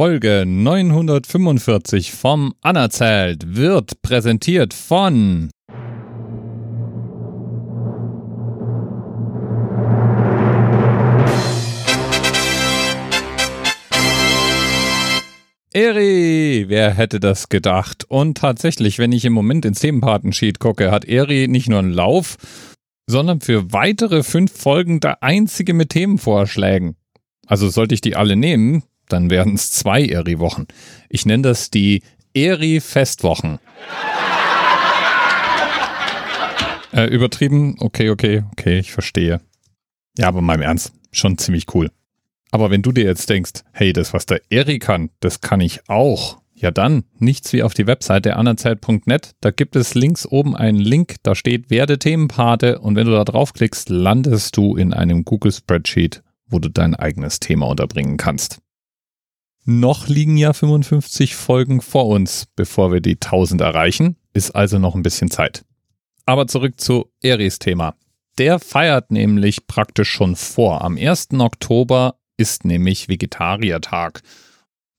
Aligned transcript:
Folge 0.00 0.44
945 0.46 2.12
vom 2.12 2.54
Anerzählt 2.62 3.54
wird 3.54 4.00
präsentiert 4.00 4.72
von 4.72 5.50
Eri, 15.74 16.64
wer 16.68 16.94
hätte 16.94 17.20
das 17.20 17.50
gedacht? 17.50 18.06
Und 18.08 18.38
tatsächlich, 18.38 18.98
wenn 18.98 19.12
ich 19.12 19.26
im 19.26 19.34
Moment 19.34 19.66
ins 19.66 19.80
Themenpartensheet 19.80 20.60
gucke, 20.60 20.90
hat 20.90 21.04
Eri 21.04 21.46
nicht 21.46 21.68
nur 21.68 21.80
einen 21.80 21.92
Lauf, 21.92 22.36
sondern 23.06 23.42
für 23.42 23.70
weitere 23.74 24.22
fünf 24.22 24.50
Folgen 24.50 25.00
der 25.00 25.22
einzige 25.22 25.74
mit 25.74 25.90
Themenvorschlägen. 25.90 26.96
Also 27.46 27.68
sollte 27.68 27.94
ich 27.94 28.00
die 28.00 28.16
alle 28.16 28.36
nehmen, 28.36 28.84
dann 29.12 29.30
wären 29.30 29.54
es 29.54 29.70
zwei 29.70 30.04
Eri-Wochen. 30.04 30.66
Ich 31.08 31.26
nenne 31.26 31.42
das 31.42 31.70
die 31.70 32.02
Eri-Festwochen. 32.34 33.58
äh, 36.92 37.04
übertrieben? 37.04 37.76
Okay, 37.80 38.10
okay, 38.10 38.44
okay, 38.52 38.78
ich 38.78 38.92
verstehe. 38.92 39.40
Ja, 40.18 40.28
aber 40.28 40.40
mal 40.40 40.54
im 40.54 40.62
Ernst, 40.62 40.92
schon 41.12 41.38
ziemlich 41.38 41.66
cool. 41.74 41.90
Aber 42.50 42.70
wenn 42.70 42.82
du 42.82 42.92
dir 42.92 43.04
jetzt 43.04 43.30
denkst, 43.30 43.62
hey, 43.72 43.92
das, 43.92 44.12
was 44.12 44.26
der 44.26 44.40
Eri 44.50 44.78
kann, 44.78 45.10
das 45.20 45.40
kann 45.40 45.60
ich 45.60 45.88
auch. 45.88 46.40
Ja 46.60 46.70
dann, 46.70 47.04
nichts 47.18 47.54
wie 47.54 47.62
auf 47.62 47.72
die 47.72 47.86
Webseite 47.86 48.36
anerzeit.net. 48.36 49.30
Da 49.40 49.50
gibt 49.50 49.76
es 49.76 49.94
links 49.94 50.26
oben 50.26 50.54
einen 50.54 50.78
Link, 50.78 51.16
da 51.22 51.34
steht 51.34 51.70
Werde 51.70 51.98
Themenpate 51.98 52.80
und 52.80 52.96
wenn 52.96 53.06
du 53.06 53.12
da 53.12 53.24
draufklickst, 53.24 53.88
landest 53.88 54.58
du 54.58 54.76
in 54.76 54.92
einem 54.92 55.24
Google 55.24 55.52
Spreadsheet, 55.52 56.22
wo 56.46 56.58
du 56.58 56.68
dein 56.68 56.94
eigenes 56.94 57.40
Thema 57.40 57.66
unterbringen 57.66 58.18
kannst. 58.18 58.58
Noch 59.64 60.08
liegen 60.08 60.36
ja 60.36 60.52
55 60.52 61.36
Folgen 61.36 61.80
vor 61.80 62.06
uns, 62.06 62.46
bevor 62.56 62.92
wir 62.92 63.00
die 63.00 63.16
1000 63.16 63.60
erreichen, 63.60 64.16
ist 64.32 64.52
also 64.52 64.78
noch 64.78 64.94
ein 64.94 65.02
bisschen 65.02 65.30
Zeit. 65.30 65.64
Aber 66.24 66.46
zurück 66.46 66.80
zu 66.80 67.10
Eris 67.22 67.58
Thema. 67.58 67.94
Der 68.38 68.58
feiert 68.58 69.10
nämlich 69.10 69.66
praktisch 69.66 70.08
schon 70.10 70.36
vor. 70.36 70.82
Am 70.82 70.96
1. 70.96 71.28
Oktober 71.38 72.16
ist 72.36 72.64
nämlich 72.64 73.08
Vegetariertag. 73.08 74.22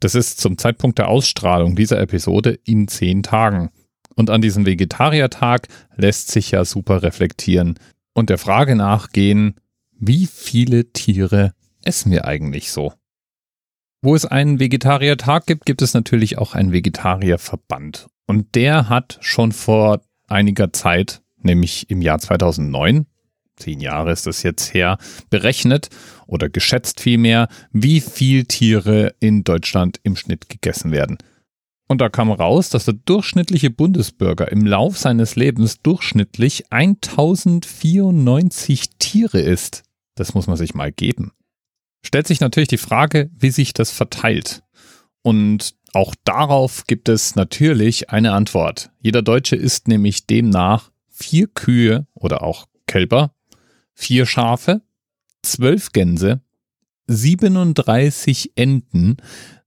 Das 0.00 0.14
ist 0.14 0.40
zum 0.40 0.58
Zeitpunkt 0.58 0.98
der 0.98 1.08
Ausstrahlung 1.08 1.76
dieser 1.76 2.00
Episode 2.00 2.58
in 2.64 2.88
zehn 2.88 3.22
Tagen. 3.22 3.70
Und 4.14 4.28
an 4.28 4.42
diesem 4.42 4.66
Vegetariertag 4.66 5.68
lässt 5.96 6.30
sich 6.30 6.50
ja 6.50 6.64
super 6.64 7.02
reflektieren 7.02 7.78
und 8.12 8.28
der 8.28 8.38
Frage 8.38 8.76
nachgehen, 8.76 9.54
wie 9.98 10.26
viele 10.26 10.92
Tiere 10.92 11.54
essen 11.82 12.10
wir 12.12 12.26
eigentlich 12.26 12.70
so? 12.70 12.92
Wo 14.02 14.14
es 14.14 14.24
einen 14.24 14.60
Vegetariertag 14.60 15.44
gibt, 15.46 15.66
gibt 15.66 15.82
es 15.82 15.92
natürlich 15.92 16.38
auch 16.38 16.54
einen 16.54 16.72
Vegetarierverband. 16.72 18.06
Und 18.26 18.54
der 18.54 18.88
hat 18.88 19.18
schon 19.20 19.52
vor 19.52 20.00
einiger 20.26 20.72
Zeit, 20.72 21.20
nämlich 21.42 21.90
im 21.90 22.00
Jahr 22.00 22.18
2009, 22.18 23.04
zehn 23.56 23.80
Jahre 23.80 24.12
ist 24.12 24.26
das 24.26 24.42
jetzt 24.42 24.72
her, 24.72 24.96
berechnet 25.28 25.90
oder 26.26 26.48
geschätzt 26.48 27.00
vielmehr, 27.00 27.48
wie 27.72 28.00
viel 28.00 28.46
Tiere 28.46 29.14
in 29.20 29.44
Deutschland 29.44 30.00
im 30.02 30.16
Schnitt 30.16 30.48
gegessen 30.48 30.92
werden. 30.92 31.18
Und 31.86 32.00
da 32.00 32.08
kam 32.08 32.32
raus, 32.32 32.70
dass 32.70 32.86
der 32.86 32.94
durchschnittliche 32.94 33.68
Bundesbürger 33.68 34.50
im 34.50 34.64
Lauf 34.64 34.96
seines 34.96 35.36
Lebens 35.36 35.82
durchschnittlich 35.82 36.72
1094 36.72 38.88
Tiere 38.98 39.40
isst. 39.40 39.82
Das 40.14 40.32
muss 40.32 40.46
man 40.46 40.56
sich 40.56 40.72
mal 40.72 40.90
geben. 40.90 41.32
Stellt 42.02 42.26
sich 42.26 42.40
natürlich 42.40 42.68
die 42.68 42.78
Frage, 42.78 43.30
wie 43.36 43.50
sich 43.50 43.72
das 43.72 43.90
verteilt. 43.90 44.62
Und 45.22 45.74
auch 45.92 46.14
darauf 46.24 46.84
gibt 46.86 47.08
es 47.08 47.34
natürlich 47.34 48.10
eine 48.10 48.32
Antwort. 48.32 48.90
Jeder 49.00 49.22
Deutsche 49.22 49.56
isst 49.56 49.88
nämlich 49.88 50.26
demnach 50.26 50.90
vier 51.08 51.48
Kühe 51.48 52.06
oder 52.14 52.42
auch 52.42 52.66
Kälber 52.86 53.34
vier 54.00 54.26
Schafe, 54.26 54.82
zwölf 55.42 55.92
Gänse, 55.92 56.40
37 57.06 58.52
Enten, 58.56 59.18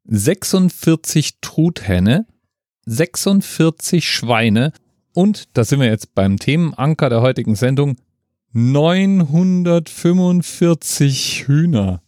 46 0.05 1.39
Truthähne, 1.39 2.27
46 2.85 4.09
Schweine 4.09 4.73
und, 5.13 5.47
da 5.53 5.63
sind 5.63 5.79
wir 5.79 5.87
jetzt 5.87 6.13
beim 6.15 6.37
Themenanker 6.39 7.09
der 7.09 7.21
heutigen 7.21 7.55
Sendung, 7.55 7.95
945 8.53 11.47
Hühner. 11.47 12.02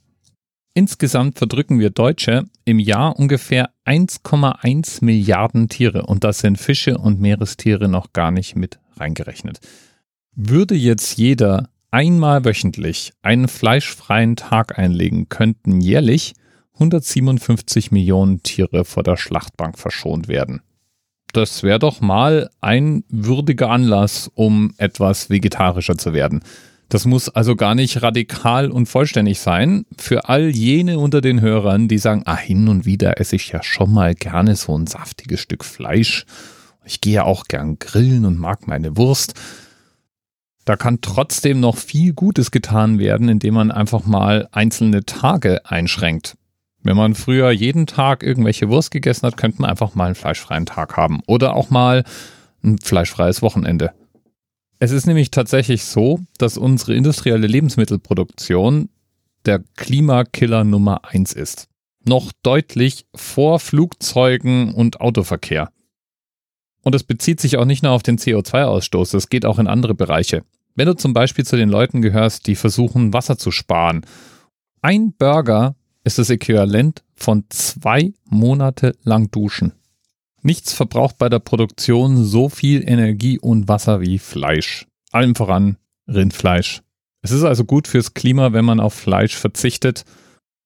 Insgesamt 0.78 1.38
verdrücken 1.38 1.80
wir 1.80 1.90
Deutsche 1.90 2.44
im 2.66 2.80
Jahr 2.80 3.18
ungefähr 3.18 3.69
1,1 3.86 5.06
Milliarden 5.06 5.69
Tiere 5.69 6.06
und 6.06 6.25
das 6.25 6.40
sind 6.40 6.58
Fische 6.58 6.97
und 6.97 7.22
Meerestiere 7.22 7.88
noch 7.88 8.12
gar 8.12 8.30
nicht 8.30 8.58
mit 8.58 8.78
reingerechnet. 8.97 9.62
Würde 10.36 10.75
jetzt 10.75 11.18
jeder 11.18 11.69
einmal 11.91 12.44
wöchentlich 12.44 13.13
einen 13.22 13.47
fleischfreien 13.47 14.36
Tag 14.36 14.78
einlegen, 14.78 15.30
könnten 15.30 15.80
jährlich 15.80 16.34
157 16.74 17.92
Millionen 17.92 18.44
Tiere 18.44 18.84
vor 18.84 19.03
der 19.03 19.16
Schlachtbank 19.16 19.80
verschont 19.80 20.28
werden. 20.28 20.62
Das 21.31 21.63
wäre 21.63 21.80
doch 21.80 22.02
mal 22.02 22.50
ein 22.59 23.06
würdiger 23.07 23.69
Anlass, 23.69 24.30
um 24.36 24.74
etwas 24.78 25.30
vegetarischer 25.30 25.97
zu 25.97 26.12
werden. 26.12 26.44
Das 26.90 27.06
muss 27.06 27.29
also 27.29 27.56
gar 27.56 27.73
nicht 27.73 28.03
radikal 28.03 28.69
und 28.69 28.85
vollständig 28.85 29.40
sein. 29.40 29.85
Für 29.97 30.29
all 30.29 30.50
jene 30.50 31.00
unter 31.00 31.22
den 31.22 31.41
Hörern, 31.41 31.88
die 31.88 31.97
sagen, 31.97 32.22
ah, 32.25 32.38
hin 32.38 32.68
und 32.68 32.85
wieder 32.85 33.19
esse 33.19 33.35
ich 33.35 33.50
ja 33.50 33.63
schon 33.63 33.91
mal 33.91 34.13
gerne 34.13 34.56
so 34.56 34.78
ein 34.78 34.85
saftiges 34.85 35.40
Stück 35.40 35.66
Fleisch. 35.66 36.25
Ich 36.85 37.01
gehe 37.01 37.16
ja 37.16 37.24
auch 37.24 37.45
gern 37.45 37.79
grillen 37.79 38.25
und 38.25 38.38
mag 38.38 38.68
meine 38.68 38.97
Wurst. 38.97 39.34
Da 40.66 40.75
kann 40.75 41.01
trotzdem 41.01 41.59
noch 41.59 41.78
viel 41.78 42.13
Gutes 42.13 42.51
getan 42.51 43.00
werden, 43.00 43.29
indem 43.29 43.56
man 43.56 43.72
einfach 43.72 44.06
mal 44.06 44.47
einzelne 44.51 45.06
Tage 45.06 45.66
einschränkt. 45.66 46.35
Wenn 46.81 46.97
man 46.97 47.16
früher 47.16 47.50
jeden 47.50 47.88
Tag 47.88 48.22
irgendwelche 48.22 48.69
Wurst 48.69 48.91
gegessen 48.91 49.25
hat, 49.25 49.38
könnte 49.38 49.62
man 49.62 49.72
einfach 49.72 49.95
mal 49.95 50.06
einen 50.06 50.16
fleischfreien 50.16 50.68
Tag 50.68 50.97
haben 50.97 51.22
oder 51.25 51.56
auch 51.56 51.72
mal 51.72 52.03
ein 52.63 52.78
fleischfreies 52.78 53.41
Wochenende. 53.41 53.91
Es 54.80 54.91
ist 54.91 55.08
nämlich 55.08 55.31
tatsächlich 55.31 55.86
so, 55.86 56.19
dass 56.38 56.58
unsere 56.58 56.96
industrielle 56.96 57.47
Lebensmittelproduktion 57.47 58.90
der 59.46 59.63
Klimakiller 59.75 60.63
Nummer 60.63 61.06
eins 61.06 61.34
ist. 61.34 61.68
Noch 62.03 62.31
deutlich 62.44 63.06
vor 63.16 63.59
Flugzeugen 63.59 64.74
und 64.74 65.02
Autoverkehr. 65.02 65.69
Und 66.84 66.94
es 66.94 67.03
bezieht 67.03 67.40
sich 67.40 67.58
auch 67.58 67.66
nicht 67.66 67.84
nur 67.84 67.94
auf 67.94 68.03
den 68.03 68.19
CO2-Ausstoß, 68.19 69.12
das 69.12 69.30
geht 69.30 69.46
auch 69.46 69.58
in 69.58 69.68
andere 69.68 69.96
Bereiche. 69.96 70.44
Wenn 70.75 70.88
du 70.88 70.94
zum 70.94 71.13
Beispiel 71.13 71.46
zu 71.46 71.56
den 71.56 71.69
Leuten 71.69 72.02
gehörst, 72.02 72.46
die 72.47 72.56
versuchen, 72.56 73.13
Wasser 73.13 73.38
zu 73.38 73.50
sparen, 73.50 74.06
ein 74.81 75.13
Burger 75.13 75.75
ist 76.03 76.19
das 76.19 76.30
Äquivalent 76.30 77.03
von 77.16 77.46
zwei 77.50 78.13
Monate 78.30 78.96
lang 79.03 79.31
Duschen. 79.31 79.74
Nichts 80.45 80.73
verbraucht 80.73 81.17
bei 81.17 81.28
der 81.28 81.39
Produktion 81.39 82.23
so 82.23 82.50
viel 82.50 82.88
Energie 82.88 83.39
und 83.39 83.67
Wasser 83.67 84.00
wie 84.01 84.19
Fleisch. 84.19 84.85
Allem 85.11 85.33
voran 85.33 85.78
Rindfleisch. 86.07 86.83
Es 87.23 87.31
ist 87.31 87.41
also 87.41 87.66
gut 87.66 87.88
fürs 87.88 88.13
Klima, 88.13 88.53
wenn 88.53 88.63
man 88.63 88.79
auf 88.79 88.94
Fleisch 88.94 89.35
verzichtet 89.35 90.06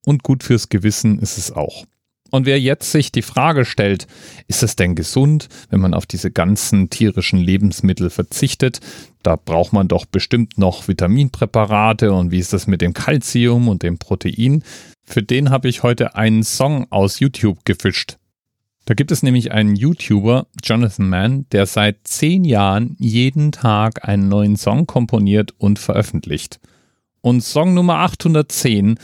und 0.06 0.22
gut 0.22 0.44
fürs 0.44 0.68
Gewissen 0.68 1.18
ist 1.20 1.38
es 1.38 1.54
auch. 1.54 1.86
Und 2.30 2.46
wer 2.46 2.60
jetzt 2.60 2.92
sich 2.92 3.14
die 3.14 3.22
Frage 3.22 3.64
stellt, 3.64 4.08
ist 4.50 4.64
es 4.64 4.76
denn 4.76 4.96
gesund, 4.96 5.48
wenn 5.70 5.80
man 5.80 5.94
auf 5.94 6.06
diese 6.06 6.30
ganzen 6.30 6.90
tierischen 6.90 7.40
Lebensmittel 7.40 8.10
verzichtet? 8.10 8.82
Da 9.24 9.38
braucht 9.38 9.72
man 9.72 9.88
doch 9.88 10.06
bestimmt 10.06 10.58
noch 10.58 10.90
Vitaminpräparate 10.90 12.12
und 12.12 12.32
wie 12.32 12.40
ist 12.40 12.52
das 12.52 12.68
mit 12.68 12.82
dem 12.82 12.94
Kalzium 12.94 13.70
und 13.70 13.82
dem 13.84 13.98
Protein? 13.98 14.62
Für 15.06 15.24
den 15.24 15.52
habe 15.52 15.70
ich 15.70 15.84
heute 15.84 16.16
einen 16.16 16.44
Song 16.44 16.86
aus 16.90 17.22
YouTube 17.22 17.64
gefischt. 17.64 18.19
Da 18.86 18.94
gibt 18.94 19.12
es 19.12 19.22
nämlich 19.22 19.52
einen 19.52 19.76
YouTuber, 19.76 20.48
Jonathan 20.64 21.10
Mann, 21.10 21.46
der 21.52 21.66
seit 21.66 22.08
zehn 22.08 22.44
Jahren 22.44 22.96
jeden 23.00 23.52
Tag 23.52 24.08
einen 24.08 24.30
neuen 24.30 24.58
Song 24.58 24.88
komponiert 24.88 25.54
und 25.58 25.78
veröffentlicht. 25.78 26.60
Und 27.22 27.42
Song 27.42 27.74
Nummer 27.74 27.96
810 27.98 28.98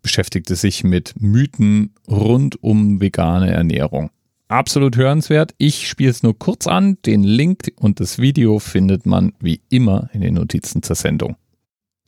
beschäftigte 0.00 0.56
sich 0.56 0.84
mit 0.84 1.14
Mythen 1.20 1.94
rund 2.08 2.62
um 2.62 3.00
vegane 3.00 3.50
Ernährung. 3.50 4.10
Absolut 4.48 4.96
hörenswert. 4.96 5.54
Ich 5.56 5.88
spiele 5.88 6.10
es 6.10 6.22
nur 6.22 6.38
kurz 6.38 6.66
an. 6.66 6.98
Den 7.06 7.22
Link 7.22 7.72
und 7.76 8.00
das 8.00 8.18
Video 8.18 8.58
findet 8.58 9.06
man 9.06 9.32
wie 9.40 9.62
immer 9.70 10.10
in 10.12 10.20
den 10.20 10.34
Notizen 10.34 10.82
zur 10.82 10.96
Sendung. 10.96 11.36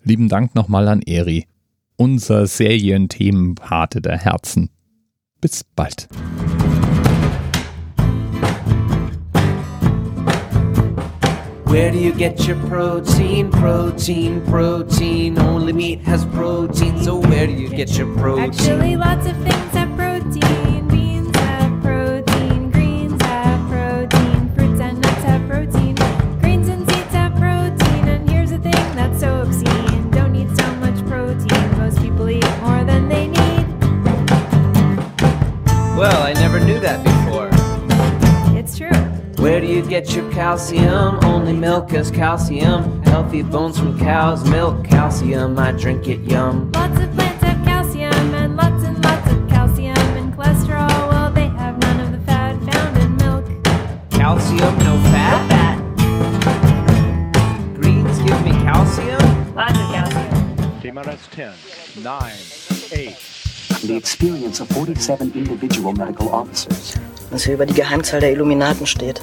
Lieben 0.02 0.28
Dank 0.28 0.54
nochmal 0.54 0.88
an 0.88 1.00
Eri, 1.00 1.46
unser 1.96 2.46
Serienthemenpate 2.46 4.02
der 4.02 4.18
Herzen. 4.18 4.68
Bis 5.40 5.64
bald. 5.64 6.08
Where 11.74 11.90
do 11.90 11.98
you 11.98 12.12
get 12.12 12.46
your 12.46 12.54
protein? 12.68 13.50
Protein, 13.50 14.46
protein. 14.46 15.36
Only 15.40 15.72
meat 15.72 16.02
has 16.02 16.24
protein, 16.26 17.02
so 17.02 17.16
where 17.16 17.48
do 17.48 17.52
you 17.52 17.68
get 17.68 17.98
your 17.98 18.06
protein? 18.14 18.44
Actually, 18.44 18.94
lots 18.94 19.26
of 19.26 19.36
things 19.38 19.72
have 19.72 19.93
get 40.00 40.12
your 40.16 40.28
calcium? 40.32 41.24
Only 41.24 41.52
milk 41.52 41.90
has 41.92 42.10
calcium. 42.10 43.00
Healthy 43.04 43.42
bones 43.42 43.78
from 43.78 43.96
cows, 43.96 44.42
milk, 44.50 44.84
calcium. 44.84 45.56
I 45.56 45.70
drink 45.70 46.08
it, 46.08 46.18
yum. 46.22 46.72
Lots 46.72 46.98
of 46.98 47.12
plants 47.12 47.44
have 47.44 47.64
calcium 47.64 48.34
and 48.34 48.56
lots 48.56 48.82
and 48.82 49.00
lots 49.04 49.30
of 49.30 49.48
calcium 49.48 49.96
and 50.18 50.34
cholesterol. 50.34 50.88
Well, 51.10 51.30
they 51.30 51.46
have 51.46 51.78
none 51.78 52.00
of 52.00 52.10
the 52.10 52.18
fat 52.26 52.60
found 52.68 52.96
in 52.98 53.16
milk. 53.18 53.44
Calcium, 54.10 54.76
no 54.78 54.98
fat? 55.12 55.48
Fat. 55.50 55.78
Greens 57.76 58.18
give 58.18 58.44
me 58.44 58.50
calcium? 58.66 59.54
Lots 59.54 59.78
of 59.78 59.86
calcium. 59.94 60.32
TMRS 60.82 61.30
10, 61.30 61.54
9, 62.02 62.32
8, 62.90 63.16
the 63.86 63.96
experience 63.96 64.58
of 64.58 64.66
47 64.70 65.30
individual 65.36 65.92
medical 65.92 66.30
officers. 66.30 66.96
was 67.30 67.44
hier 67.44 67.54
über 67.54 67.66
die 67.66 67.74
Geheimzahl 67.74 68.20
der 68.20 68.32
Illuminaten 68.32 68.86
steht. 68.86 69.22